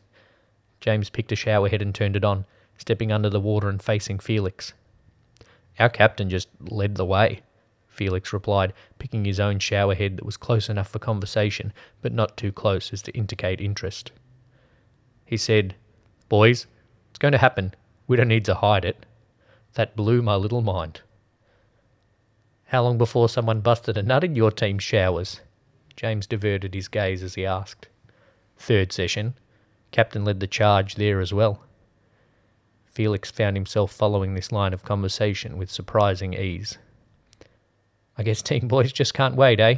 James 0.86 1.10
picked 1.10 1.32
a 1.32 1.36
shower 1.36 1.68
head 1.68 1.82
and 1.82 1.96
turned 1.96 2.16
it 2.16 2.24
on, 2.24 2.46
stepping 2.78 3.12
under 3.12 3.28
the 3.28 3.40
water 3.40 3.70
and 3.70 3.82
facing 3.82 4.20
Felix. 4.20 4.74
Our 5.80 5.90
captain 5.90 6.30
just 6.30 6.48
led 6.62 6.94
the 6.94 7.04
way, 7.04 7.42
Felix 7.88 8.32
replied, 8.32 8.72
picking 9.00 9.26
his 9.26 9.40
own 9.40 9.58
shower 9.58 9.96
head 9.96 10.16
that 10.16 10.26
was 10.28 10.38
close 10.38 10.70
enough 10.70 10.90
for 10.90 11.00
conversation, 11.00 11.74
but 12.04 12.14
not 12.14 12.38
too 12.38 12.52
close 12.52 12.94
as 12.94 13.02
to 13.02 13.12
indicate 13.14 13.60
interest. 13.60 14.12
He 15.26 15.38
said, 15.38 15.74
Boys, 16.30 16.68
it's 17.10 17.18
going 17.18 17.32
to 17.32 17.40
happen. 17.40 17.74
We 18.06 18.16
don't 18.16 18.28
need 18.28 18.46
to 18.46 18.54
hide 18.54 18.86
it. 18.86 19.08
That 19.74 19.96
blew 19.96 20.22
my 20.22 20.36
little 20.36 20.62
mind. 20.62 21.02
How 22.66 22.84
long 22.84 23.00
before 23.00 23.28
someone 23.28 23.62
busted 23.62 23.98
a 23.98 24.04
nut 24.04 24.24
in 24.24 24.36
your 24.36 24.52
team's 24.52 24.84
showers? 24.84 25.42
James 25.96 26.28
diverted 26.28 26.76
his 26.76 26.88
gaze 26.88 27.24
as 27.24 27.34
he 27.34 27.44
asked. 27.44 27.88
Third 28.56 28.92
session. 28.92 29.34
Captain 29.96 30.26
led 30.26 30.42
the 30.42 30.46
charge 30.46 30.96
there 30.96 31.22
as 31.22 31.32
well. 31.32 31.64
Felix 32.84 33.32
found 33.32 33.56
himself 33.56 33.94
following 33.94 34.34
this 34.34 34.52
line 34.52 34.74
of 34.74 34.84
conversation 34.84 35.58
with 35.58 35.72
surprising 35.72 36.34
ease. 36.34 36.78
I 38.18 38.24
guess 38.24 38.42
team 38.42 38.68
boys 38.68 38.92
just 38.92 39.14
can't 39.14 39.38
wait, 39.38 39.62
eh? 39.62 39.76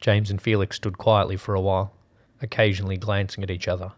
James 0.00 0.30
and 0.30 0.40
Felix 0.40 0.76
stood 0.76 0.96
quietly 0.96 1.36
for 1.36 1.56
a 1.56 1.60
while, 1.60 1.92
occasionally 2.40 2.96
glancing 2.96 3.42
at 3.42 3.50
each 3.50 3.66
other. 3.66 3.90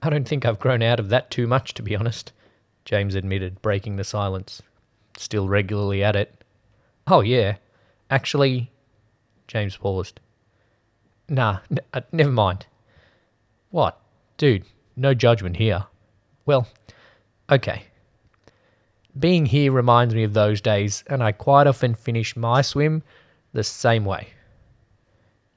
I 0.00 0.10
don't 0.10 0.28
think 0.28 0.46
I've 0.46 0.60
grown 0.60 0.80
out 0.80 1.00
of 1.00 1.08
that 1.08 1.32
too 1.32 1.48
much, 1.48 1.74
to 1.74 1.82
be 1.82 1.96
honest, 1.96 2.30
James 2.84 3.16
admitted, 3.16 3.60
breaking 3.62 3.96
the 3.96 4.04
silence. 4.04 4.62
Still 5.16 5.48
regularly 5.48 6.04
at 6.04 6.14
it. 6.14 6.44
Oh, 7.08 7.20
yeah. 7.20 7.56
Actually, 8.08 8.70
James 9.48 9.76
paused. 9.76 10.20
Nah, 11.28 11.58
n- 11.68 11.80
uh, 11.92 12.02
never 12.12 12.30
mind. 12.30 12.66
What? 13.74 13.98
Dude, 14.36 14.66
no 14.94 15.14
judgment 15.14 15.56
here. 15.56 15.86
Well, 16.46 16.68
okay. 17.50 17.86
Being 19.18 19.46
here 19.46 19.72
reminds 19.72 20.14
me 20.14 20.22
of 20.22 20.32
those 20.32 20.60
days, 20.60 21.02
and 21.08 21.24
I 21.24 21.32
quite 21.32 21.66
often 21.66 21.96
finish 21.96 22.36
my 22.36 22.62
swim 22.62 23.02
the 23.52 23.64
same 23.64 24.04
way. 24.04 24.28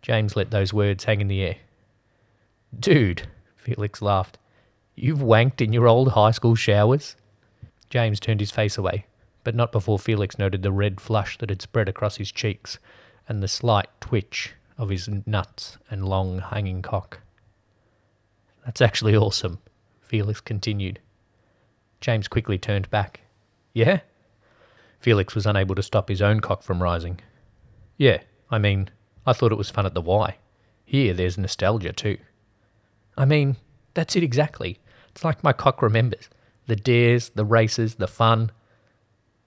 James 0.02 0.36
let 0.36 0.50
those 0.50 0.74
words 0.74 1.04
hang 1.04 1.22
in 1.22 1.28
the 1.28 1.44
air. 1.44 1.58
Dude, 2.80 3.28
Felix 3.56 4.02
laughed, 4.02 4.40
you've 4.96 5.20
wanked 5.20 5.62
in 5.62 5.72
your 5.72 5.88
old 5.88 6.14
high 6.14 6.32
school 6.32 6.56
showers? 6.56 7.16
James 7.92 8.20
turned 8.20 8.40
his 8.40 8.50
face 8.50 8.80
away, 8.80 9.06
but 9.44 9.54
not 9.54 9.72
before 9.72 10.00
Felix 10.00 10.40
noted 10.40 10.64
the 10.64 10.72
red 10.72 11.00
flush 11.00 11.38
that 11.38 11.52
had 11.52 11.62
spread 11.62 11.88
across 11.88 12.16
his 12.16 12.32
cheeks 12.32 12.80
and 13.30 13.44
the 13.44 13.48
slight 13.48 13.90
twitch 14.02 14.56
of 14.76 14.90
his 14.90 15.08
nuts 15.28 15.78
and 15.92 16.10
long 16.10 16.40
hanging 16.40 16.82
cock. 16.82 17.20
That's 18.68 18.82
actually 18.82 19.16
awesome, 19.16 19.60
Felix 20.02 20.42
continued. 20.42 21.00
James 22.02 22.28
quickly 22.28 22.58
turned 22.58 22.90
back. 22.90 23.22
Yeah? 23.72 24.02
Felix 25.00 25.34
was 25.34 25.46
unable 25.46 25.74
to 25.74 25.82
stop 25.82 26.10
his 26.10 26.22
own 26.22 26.42
cock 26.42 26.64
from 26.64 26.84
rising. 26.84 27.22
Yeah, 27.96 28.20
I 28.52 28.58
mean, 28.58 28.90
I 29.26 29.32
thought 29.32 29.54
it 29.54 29.58
was 29.58 29.70
fun 29.70 29.86
at 29.86 29.94
the 29.94 30.02
Y. 30.02 30.36
Here, 30.84 31.14
there's 31.14 31.38
nostalgia 31.38 31.94
too. 31.94 32.18
I 33.18 33.24
mean, 33.24 33.56
that's 33.94 34.18
it 34.18 34.24
exactly. 34.24 34.80
It's 35.12 35.24
like 35.24 35.46
my 35.46 35.54
cock 35.54 35.82
remembers 35.82 36.30
the 36.66 36.76
dares, 36.76 37.30
the 37.30 37.46
races, 37.46 37.96
the 37.96 38.06
fun. 38.06 38.52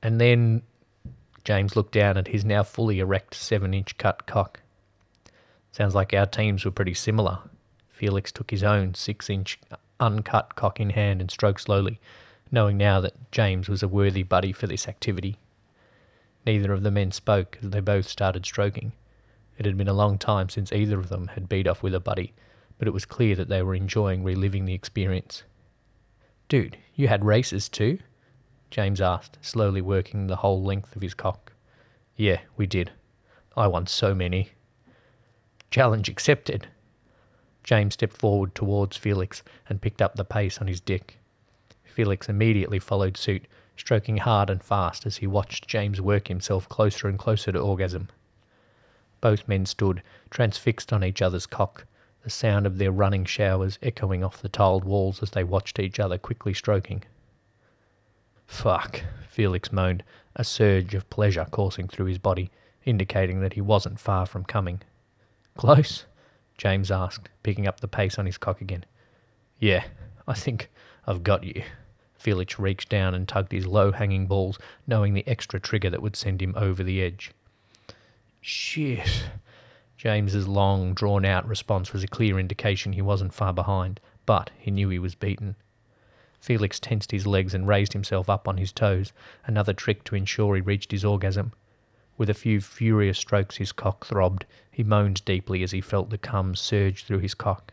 And 0.02 0.18
then 0.18 0.62
James 1.44 1.76
looked 1.76 1.92
down 1.92 2.16
at 2.16 2.28
his 2.28 2.42
now 2.42 2.62
fully 2.62 3.00
erect 3.00 3.34
seven 3.34 3.74
inch 3.74 3.98
cut 3.98 4.26
cock. 4.26 4.60
Sounds 5.72 5.94
like 5.94 6.14
our 6.14 6.24
teams 6.24 6.64
were 6.64 6.70
pretty 6.70 6.94
similar. 6.94 7.40
Felix 8.00 8.32
took 8.32 8.50
his 8.50 8.62
own 8.62 8.94
six 8.94 9.28
inch 9.28 9.60
uncut 10.00 10.54
cock 10.54 10.80
in 10.80 10.88
hand 10.88 11.20
and 11.20 11.30
stroked 11.30 11.60
slowly, 11.60 12.00
knowing 12.50 12.78
now 12.78 12.98
that 12.98 13.30
James 13.30 13.68
was 13.68 13.82
a 13.82 13.88
worthy 13.88 14.22
buddy 14.22 14.52
for 14.52 14.66
this 14.66 14.88
activity. 14.88 15.36
Neither 16.46 16.72
of 16.72 16.82
the 16.82 16.90
men 16.90 17.12
spoke 17.12 17.58
as 17.62 17.68
they 17.68 17.80
both 17.80 18.08
started 18.08 18.46
stroking. 18.46 18.92
It 19.58 19.66
had 19.66 19.76
been 19.76 19.86
a 19.86 19.92
long 19.92 20.16
time 20.16 20.48
since 20.48 20.72
either 20.72 20.98
of 20.98 21.10
them 21.10 21.26
had 21.26 21.46
beat 21.46 21.68
off 21.68 21.82
with 21.82 21.94
a 21.94 22.00
buddy, 22.00 22.32
but 22.78 22.88
it 22.88 22.94
was 22.94 23.04
clear 23.04 23.36
that 23.36 23.50
they 23.50 23.60
were 23.60 23.74
enjoying 23.74 24.24
reliving 24.24 24.64
the 24.64 24.72
experience. 24.72 25.42
Dude, 26.48 26.78
you 26.94 27.08
had 27.08 27.22
races 27.22 27.68
too? 27.68 27.98
James 28.70 29.02
asked, 29.02 29.36
slowly 29.42 29.82
working 29.82 30.26
the 30.26 30.36
whole 30.36 30.62
length 30.62 30.96
of 30.96 31.02
his 31.02 31.12
cock. 31.12 31.52
Yeah, 32.16 32.40
we 32.56 32.66
did. 32.66 32.92
I 33.58 33.66
won 33.66 33.86
so 33.86 34.14
many. 34.14 34.52
Challenge 35.70 36.08
accepted. 36.08 36.66
James 37.62 37.94
stepped 37.94 38.16
forward 38.16 38.54
towards 38.54 38.96
Felix 38.96 39.42
and 39.68 39.80
picked 39.80 40.02
up 40.02 40.16
the 40.16 40.24
pace 40.24 40.58
on 40.58 40.66
his 40.66 40.80
dick. 40.80 41.18
Felix 41.84 42.28
immediately 42.28 42.78
followed 42.78 43.16
suit, 43.16 43.46
stroking 43.76 44.18
hard 44.18 44.50
and 44.50 44.62
fast 44.62 45.06
as 45.06 45.18
he 45.18 45.26
watched 45.26 45.68
James 45.68 46.00
work 46.00 46.28
himself 46.28 46.68
closer 46.68 47.08
and 47.08 47.18
closer 47.18 47.52
to 47.52 47.58
orgasm. 47.58 48.08
Both 49.20 49.48
men 49.48 49.66
stood, 49.66 50.02
transfixed 50.30 50.92
on 50.92 51.04
each 51.04 51.20
other's 51.20 51.46
cock, 51.46 51.86
the 52.22 52.30
sound 52.30 52.66
of 52.66 52.78
their 52.78 52.92
running 52.92 53.24
showers 53.24 53.78
echoing 53.82 54.22
off 54.22 54.42
the 54.42 54.48
tiled 54.48 54.84
walls 54.84 55.22
as 55.22 55.30
they 55.30 55.44
watched 55.44 55.78
each 55.78 55.98
other 55.98 56.18
quickly 56.18 56.54
stroking. 56.54 57.02
Fuck, 58.46 59.02
Felix 59.28 59.72
moaned, 59.72 60.02
a 60.36 60.44
surge 60.44 60.94
of 60.94 61.08
pleasure 61.08 61.46
coursing 61.50 61.88
through 61.88 62.06
his 62.06 62.18
body, 62.18 62.50
indicating 62.84 63.40
that 63.40 63.54
he 63.54 63.60
wasn't 63.60 64.00
far 64.00 64.26
from 64.26 64.44
coming. 64.44 64.82
Close? 65.56 66.04
James 66.60 66.90
asked, 66.90 67.30
picking 67.42 67.66
up 67.66 67.80
the 67.80 67.88
pace 67.88 68.18
on 68.18 68.26
his 68.26 68.36
cock 68.36 68.60
again. 68.60 68.84
Yeah, 69.58 69.82
I 70.28 70.34
think 70.34 70.68
I've 71.06 71.22
got 71.22 71.42
you. 71.42 71.62
Felix 72.18 72.58
reached 72.58 72.90
down 72.90 73.14
and 73.14 73.26
tugged 73.26 73.50
his 73.50 73.66
low 73.66 73.92
hanging 73.92 74.26
balls, 74.26 74.58
knowing 74.86 75.14
the 75.14 75.26
extra 75.26 75.58
trigger 75.58 75.88
that 75.88 76.02
would 76.02 76.16
send 76.16 76.42
him 76.42 76.52
over 76.58 76.82
the 76.82 77.00
edge. 77.00 77.32
Shit. 78.42 79.24
James's 79.96 80.46
long, 80.46 80.92
drawn 80.92 81.24
out 81.24 81.48
response 81.48 81.94
was 81.94 82.04
a 82.04 82.06
clear 82.06 82.38
indication 82.38 82.92
he 82.92 83.00
wasn't 83.00 83.32
far 83.32 83.54
behind, 83.54 83.98
but 84.26 84.50
he 84.58 84.70
knew 84.70 84.90
he 84.90 84.98
was 84.98 85.14
beaten. 85.14 85.56
Felix 86.40 86.78
tensed 86.78 87.10
his 87.10 87.26
legs 87.26 87.54
and 87.54 87.66
raised 87.66 87.94
himself 87.94 88.28
up 88.28 88.46
on 88.46 88.58
his 88.58 88.70
toes, 88.70 89.14
another 89.46 89.72
trick 89.72 90.04
to 90.04 90.14
ensure 90.14 90.56
he 90.56 90.60
reached 90.60 90.92
his 90.92 91.06
orgasm. 91.06 91.54
With 92.20 92.28
a 92.28 92.34
few 92.34 92.60
furious 92.60 93.16
strokes 93.16 93.56
his 93.56 93.72
cock 93.72 94.04
throbbed. 94.04 94.44
He 94.70 94.84
moaned 94.84 95.24
deeply 95.24 95.62
as 95.62 95.70
he 95.70 95.80
felt 95.80 96.10
the 96.10 96.18
cum 96.18 96.54
surge 96.54 97.04
through 97.04 97.20
his 97.20 97.32
cock. 97.32 97.72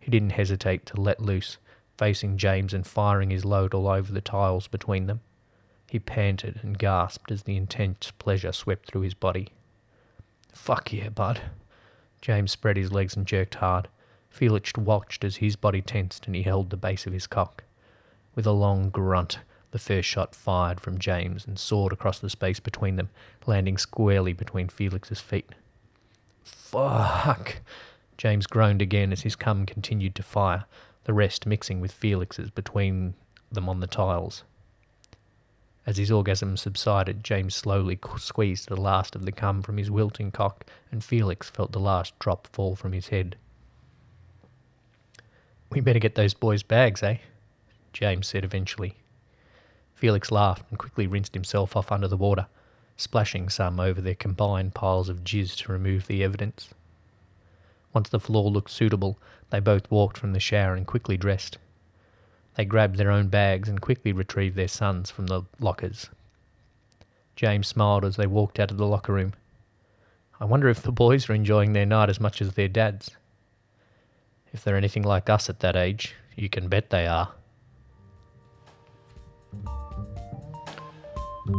He 0.00 0.10
didn't 0.10 0.30
hesitate 0.30 0.84
to 0.86 1.00
let 1.00 1.22
loose, 1.22 1.58
facing 1.96 2.38
James 2.38 2.74
and 2.74 2.84
firing 2.84 3.30
his 3.30 3.44
load 3.44 3.74
all 3.74 3.86
over 3.86 4.10
the 4.10 4.20
tiles 4.20 4.66
between 4.66 5.06
them. 5.06 5.20
He 5.88 6.00
panted 6.00 6.58
and 6.64 6.76
gasped 6.76 7.30
as 7.30 7.44
the 7.44 7.56
intense 7.56 8.10
pleasure 8.18 8.50
swept 8.50 8.90
through 8.90 9.02
his 9.02 9.14
body. 9.14 9.50
Fuck 10.52 10.92
yeah, 10.92 11.10
bud. 11.10 11.40
James 12.20 12.50
spread 12.50 12.76
his 12.76 12.90
legs 12.90 13.14
and 13.14 13.28
jerked 13.28 13.54
hard. 13.54 13.86
Felix 14.28 14.72
watched 14.76 15.22
as 15.22 15.36
his 15.36 15.54
body 15.54 15.82
tensed 15.82 16.26
and 16.26 16.34
he 16.34 16.42
held 16.42 16.70
the 16.70 16.76
base 16.76 17.06
of 17.06 17.12
his 17.12 17.28
cock. 17.28 17.62
With 18.34 18.44
a 18.44 18.50
long 18.50 18.90
grunt, 18.90 19.38
the 19.70 19.78
first 19.78 20.08
shot 20.08 20.34
fired 20.34 20.80
from 20.80 20.98
James 20.98 21.46
and 21.46 21.58
soared 21.58 21.92
across 21.92 22.18
the 22.18 22.30
space 22.30 22.60
between 22.60 22.96
them, 22.96 23.10
landing 23.46 23.76
squarely 23.78 24.32
between 24.32 24.68
Felix's 24.68 25.20
feet. 25.20 25.50
Fuck! 26.42 27.56
James 28.16 28.46
groaned 28.46 28.82
again 28.82 29.12
as 29.12 29.22
his 29.22 29.36
cum 29.36 29.66
continued 29.66 30.14
to 30.16 30.22
fire, 30.22 30.64
the 31.04 31.12
rest 31.12 31.46
mixing 31.46 31.80
with 31.80 31.92
Felix's 31.92 32.50
between 32.50 33.14
them 33.50 33.68
on 33.68 33.80
the 33.80 33.86
tiles. 33.86 34.44
As 35.86 35.96
his 35.96 36.10
orgasm 36.10 36.58
subsided, 36.58 37.24
James 37.24 37.54
slowly 37.54 37.98
squeezed 38.18 38.68
the 38.68 38.76
last 38.76 39.14
of 39.14 39.24
the 39.24 39.32
cum 39.32 39.62
from 39.62 39.78
his 39.78 39.90
wilting 39.90 40.30
cock, 40.30 40.66
and 40.92 41.02
Felix 41.02 41.48
felt 41.48 41.72
the 41.72 41.80
last 41.80 42.18
drop 42.18 42.46
fall 42.48 42.76
from 42.76 42.92
his 42.92 43.08
head. 43.08 43.36
We 45.70 45.80
better 45.80 45.98
get 45.98 46.14
those 46.14 46.34
boys' 46.34 46.62
bags, 46.62 47.02
eh? 47.02 47.18
James 47.94 48.26
said 48.26 48.44
eventually. 48.44 48.96
Felix 49.98 50.30
laughed 50.30 50.64
and 50.70 50.78
quickly 50.78 51.08
rinsed 51.08 51.34
himself 51.34 51.74
off 51.74 51.90
under 51.90 52.06
the 52.06 52.16
water, 52.16 52.46
splashing 52.96 53.48
some 53.48 53.80
over 53.80 54.00
their 54.00 54.14
combined 54.14 54.72
piles 54.72 55.08
of 55.08 55.24
jizz 55.24 55.56
to 55.56 55.72
remove 55.72 56.06
the 56.06 56.22
evidence. 56.22 56.68
Once 57.92 58.08
the 58.08 58.20
floor 58.20 58.48
looked 58.48 58.70
suitable, 58.70 59.18
they 59.50 59.58
both 59.58 59.90
walked 59.90 60.16
from 60.16 60.34
the 60.34 60.38
shower 60.38 60.74
and 60.74 60.86
quickly 60.86 61.16
dressed. 61.16 61.58
They 62.54 62.64
grabbed 62.64 62.94
their 62.96 63.10
own 63.10 63.26
bags 63.26 63.68
and 63.68 63.80
quickly 63.80 64.12
retrieved 64.12 64.54
their 64.54 64.68
sons 64.68 65.10
from 65.10 65.26
the 65.26 65.42
lockers. 65.58 66.10
James 67.34 67.66
smiled 67.66 68.04
as 68.04 68.14
they 68.14 68.26
walked 68.26 68.60
out 68.60 68.70
of 68.70 68.76
the 68.76 68.86
locker 68.86 69.12
room. 69.12 69.32
I 70.40 70.44
wonder 70.44 70.68
if 70.68 70.80
the 70.80 70.92
boys 70.92 71.28
are 71.28 71.34
enjoying 71.34 71.72
their 71.72 71.86
night 71.86 72.08
as 72.08 72.20
much 72.20 72.40
as 72.40 72.54
their 72.54 72.68
dads. 72.68 73.10
If 74.52 74.62
they're 74.62 74.76
anything 74.76 75.02
like 75.02 75.28
us 75.28 75.50
at 75.50 75.58
that 75.58 75.74
age, 75.74 76.14
you 76.36 76.48
can 76.48 76.68
bet 76.68 76.90
they 76.90 77.08
are. 77.08 77.32
Thanks 81.48 81.56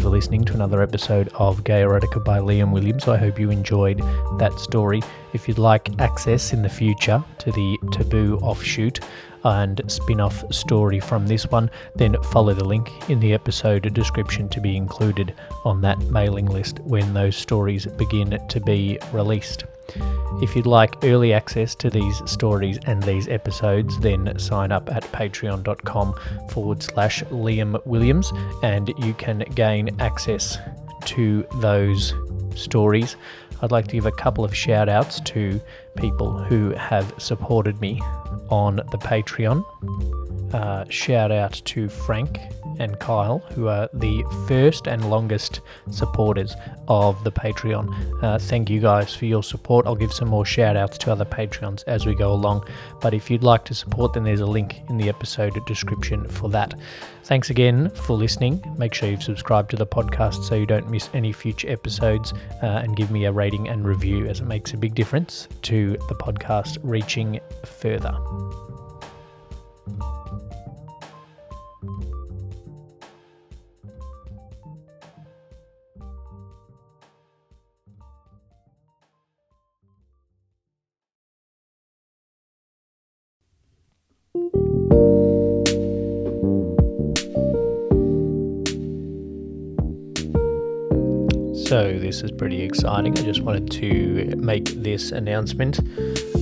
for 0.00 0.10
listening 0.10 0.44
to 0.44 0.54
another 0.54 0.80
episode 0.80 1.28
of 1.34 1.64
Gay 1.64 1.82
Erotica 1.82 2.24
by 2.24 2.38
Liam 2.38 2.70
Williams. 2.70 3.08
I 3.08 3.16
hope 3.16 3.40
you 3.40 3.50
enjoyed 3.50 4.00
that 4.38 4.56
story. 4.60 5.02
If 5.32 5.48
you'd 5.48 5.58
like 5.58 6.00
access 6.00 6.52
in 6.52 6.62
the 6.62 6.68
future 6.68 7.24
to 7.40 7.50
the 7.50 7.76
Taboo 7.90 8.38
offshoot 8.42 9.00
and 9.44 9.80
spin 9.86 10.20
off 10.20 10.44
story 10.52 11.00
from 11.00 11.26
this 11.26 11.46
one, 11.50 11.70
then 11.94 12.20
follow 12.24 12.54
the 12.54 12.64
link 12.64 12.90
in 13.10 13.20
the 13.20 13.32
episode 13.32 13.92
description 13.94 14.48
to 14.50 14.60
be 14.60 14.76
included 14.76 15.34
on 15.64 15.80
that 15.80 15.98
mailing 16.10 16.46
list 16.46 16.80
when 16.80 17.12
those 17.14 17.36
stories 17.36 17.86
begin 17.86 18.38
to 18.48 18.60
be 18.60 18.98
released. 19.12 19.64
If 20.40 20.56
you'd 20.56 20.66
like 20.66 21.04
early 21.04 21.32
access 21.32 21.74
to 21.76 21.90
these 21.90 22.22
stories 22.24 22.78
and 22.86 23.02
these 23.02 23.28
episodes, 23.28 23.98
then 24.00 24.38
sign 24.38 24.72
up 24.72 24.90
at 24.90 25.02
patreon.com 25.12 26.14
forward 26.50 26.82
slash 26.82 27.22
Liam 27.24 27.84
Williams 27.84 28.32
and 28.62 28.88
you 28.98 29.14
can 29.14 29.40
gain 29.54 30.00
access 30.00 30.58
to 31.06 31.46
those 31.60 32.14
stories. 32.54 33.16
I'd 33.62 33.70
like 33.70 33.86
to 33.88 33.92
give 33.92 34.06
a 34.06 34.12
couple 34.12 34.44
of 34.44 34.54
shout 34.54 34.88
outs 34.88 35.20
to 35.20 35.60
people 35.96 36.42
who 36.42 36.70
have 36.72 37.14
supported 37.18 37.80
me 37.80 38.00
on 38.50 38.76
the 38.76 38.98
Patreon. 38.98 39.64
Uh, 40.52 40.84
shout 40.88 41.32
out 41.32 41.52
to 41.64 41.88
Frank 41.88 42.38
and 42.78 42.98
Kyle, 42.98 43.38
who 43.54 43.68
are 43.68 43.88
the 43.92 44.22
first 44.46 44.86
and 44.86 45.10
longest 45.10 45.60
supporters 45.90 46.54
of 46.88 47.22
the 47.24 47.32
Patreon. 47.32 48.22
Uh, 48.22 48.38
thank 48.38 48.70
you 48.70 48.80
guys 48.80 49.14
for 49.14 49.26
your 49.26 49.42
support. 49.42 49.86
I'll 49.86 49.94
give 49.94 50.12
some 50.12 50.28
more 50.28 50.44
shout 50.44 50.76
outs 50.76 50.98
to 50.98 51.12
other 51.12 51.24
Patreons 51.24 51.84
as 51.86 52.06
we 52.06 52.14
go 52.14 52.32
along. 52.32 52.66
But 53.00 53.14
if 53.14 53.30
you'd 53.30 53.42
like 53.42 53.64
to 53.66 53.74
support, 53.74 54.14
then 54.14 54.24
there's 54.24 54.40
a 54.40 54.46
link 54.46 54.82
in 54.88 54.96
the 54.96 55.08
episode 55.08 55.58
description 55.66 56.28
for 56.28 56.48
that. 56.50 56.74
Thanks 57.24 57.50
again 57.50 57.88
for 57.90 58.14
listening. 58.14 58.62
Make 58.78 58.94
sure 58.94 59.08
you've 59.08 59.22
subscribed 59.22 59.70
to 59.70 59.76
the 59.76 59.86
podcast 59.86 60.44
so 60.44 60.54
you 60.54 60.66
don't 60.66 60.90
miss 60.90 61.08
any 61.14 61.32
future 61.32 61.70
episodes 61.70 62.32
uh, 62.62 62.66
and 62.66 62.96
give 62.96 63.10
me 63.10 63.24
a 63.26 63.32
rating 63.32 63.68
and 63.68 63.86
review 63.86 64.26
as 64.26 64.40
it 64.40 64.46
makes 64.46 64.72
a 64.72 64.76
big 64.76 64.94
difference 64.94 65.48
to 65.62 65.92
the 66.08 66.14
podcast 66.14 66.78
reaching 66.82 67.40
further. 67.64 68.16
This 92.12 92.20
is 92.20 92.30
pretty 92.30 92.60
exciting. 92.60 93.18
I 93.18 93.22
just 93.22 93.40
wanted 93.40 93.70
to 93.70 94.36
make 94.36 94.66
this 94.82 95.12
announcement. 95.12 95.80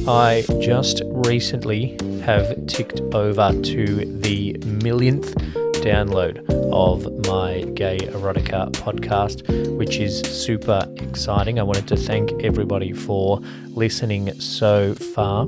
I 0.08 0.42
just 0.60 1.00
recently 1.06 1.96
have 2.24 2.66
ticked 2.66 2.98
over 3.14 3.52
to 3.52 4.04
the 4.20 4.54
millionth 4.64 5.32
download 5.86 6.44
of 6.72 7.24
my 7.28 7.62
Gay 7.74 7.98
Erotica 7.98 8.72
podcast, 8.72 9.46
which 9.76 9.98
is 9.98 10.22
super 10.22 10.92
exciting. 10.96 11.60
I 11.60 11.62
wanted 11.62 11.86
to 11.86 11.96
thank 11.96 12.32
everybody 12.42 12.92
for 12.92 13.40
listening 13.68 14.40
so 14.40 14.96
far 14.96 15.46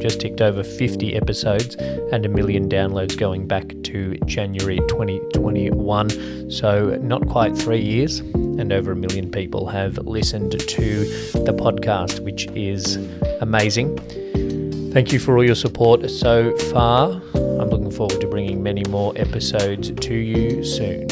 just 0.00 0.20
ticked 0.20 0.40
over 0.40 0.62
50 0.62 1.14
episodes 1.14 1.74
and 1.76 2.24
a 2.24 2.28
million 2.28 2.68
downloads 2.68 3.16
going 3.16 3.46
back 3.46 3.74
to 3.84 4.16
January 4.26 4.78
2021. 4.88 6.50
So, 6.50 6.96
not 7.02 7.26
quite 7.28 7.56
three 7.56 7.80
years, 7.80 8.20
and 8.20 8.72
over 8.72 8.92
a 8.92 8.96
million 8.96 9.30
people 9.30 9.68
have 9.68 9.98
listened 9.98 10.52
to 10.52 11.04
the 11.32 11.52
podcast, 11.52 12.20
which 12.20 12.46
is 12.48 12.96
amazing. 13.40 13.96
Thank 14.92 15.12
you 15.12 15.18
for 15.18 15.36
all 15.36 15.44
your 15.44 15.54
support 15.54 16.10
so 16.10 16.56
far. 16.56 17.20
I'm 17.34 17.68
looking 17.68 17.90
forward 17.90 18.20
to 18.20 18.26
bringing 18.26 18.62
many 18.62 18.84
more 18.88 19.12
episodes 19.16 19.90
to 19.90 20.14
you 20.14 20.64
soon. 20.64 21.08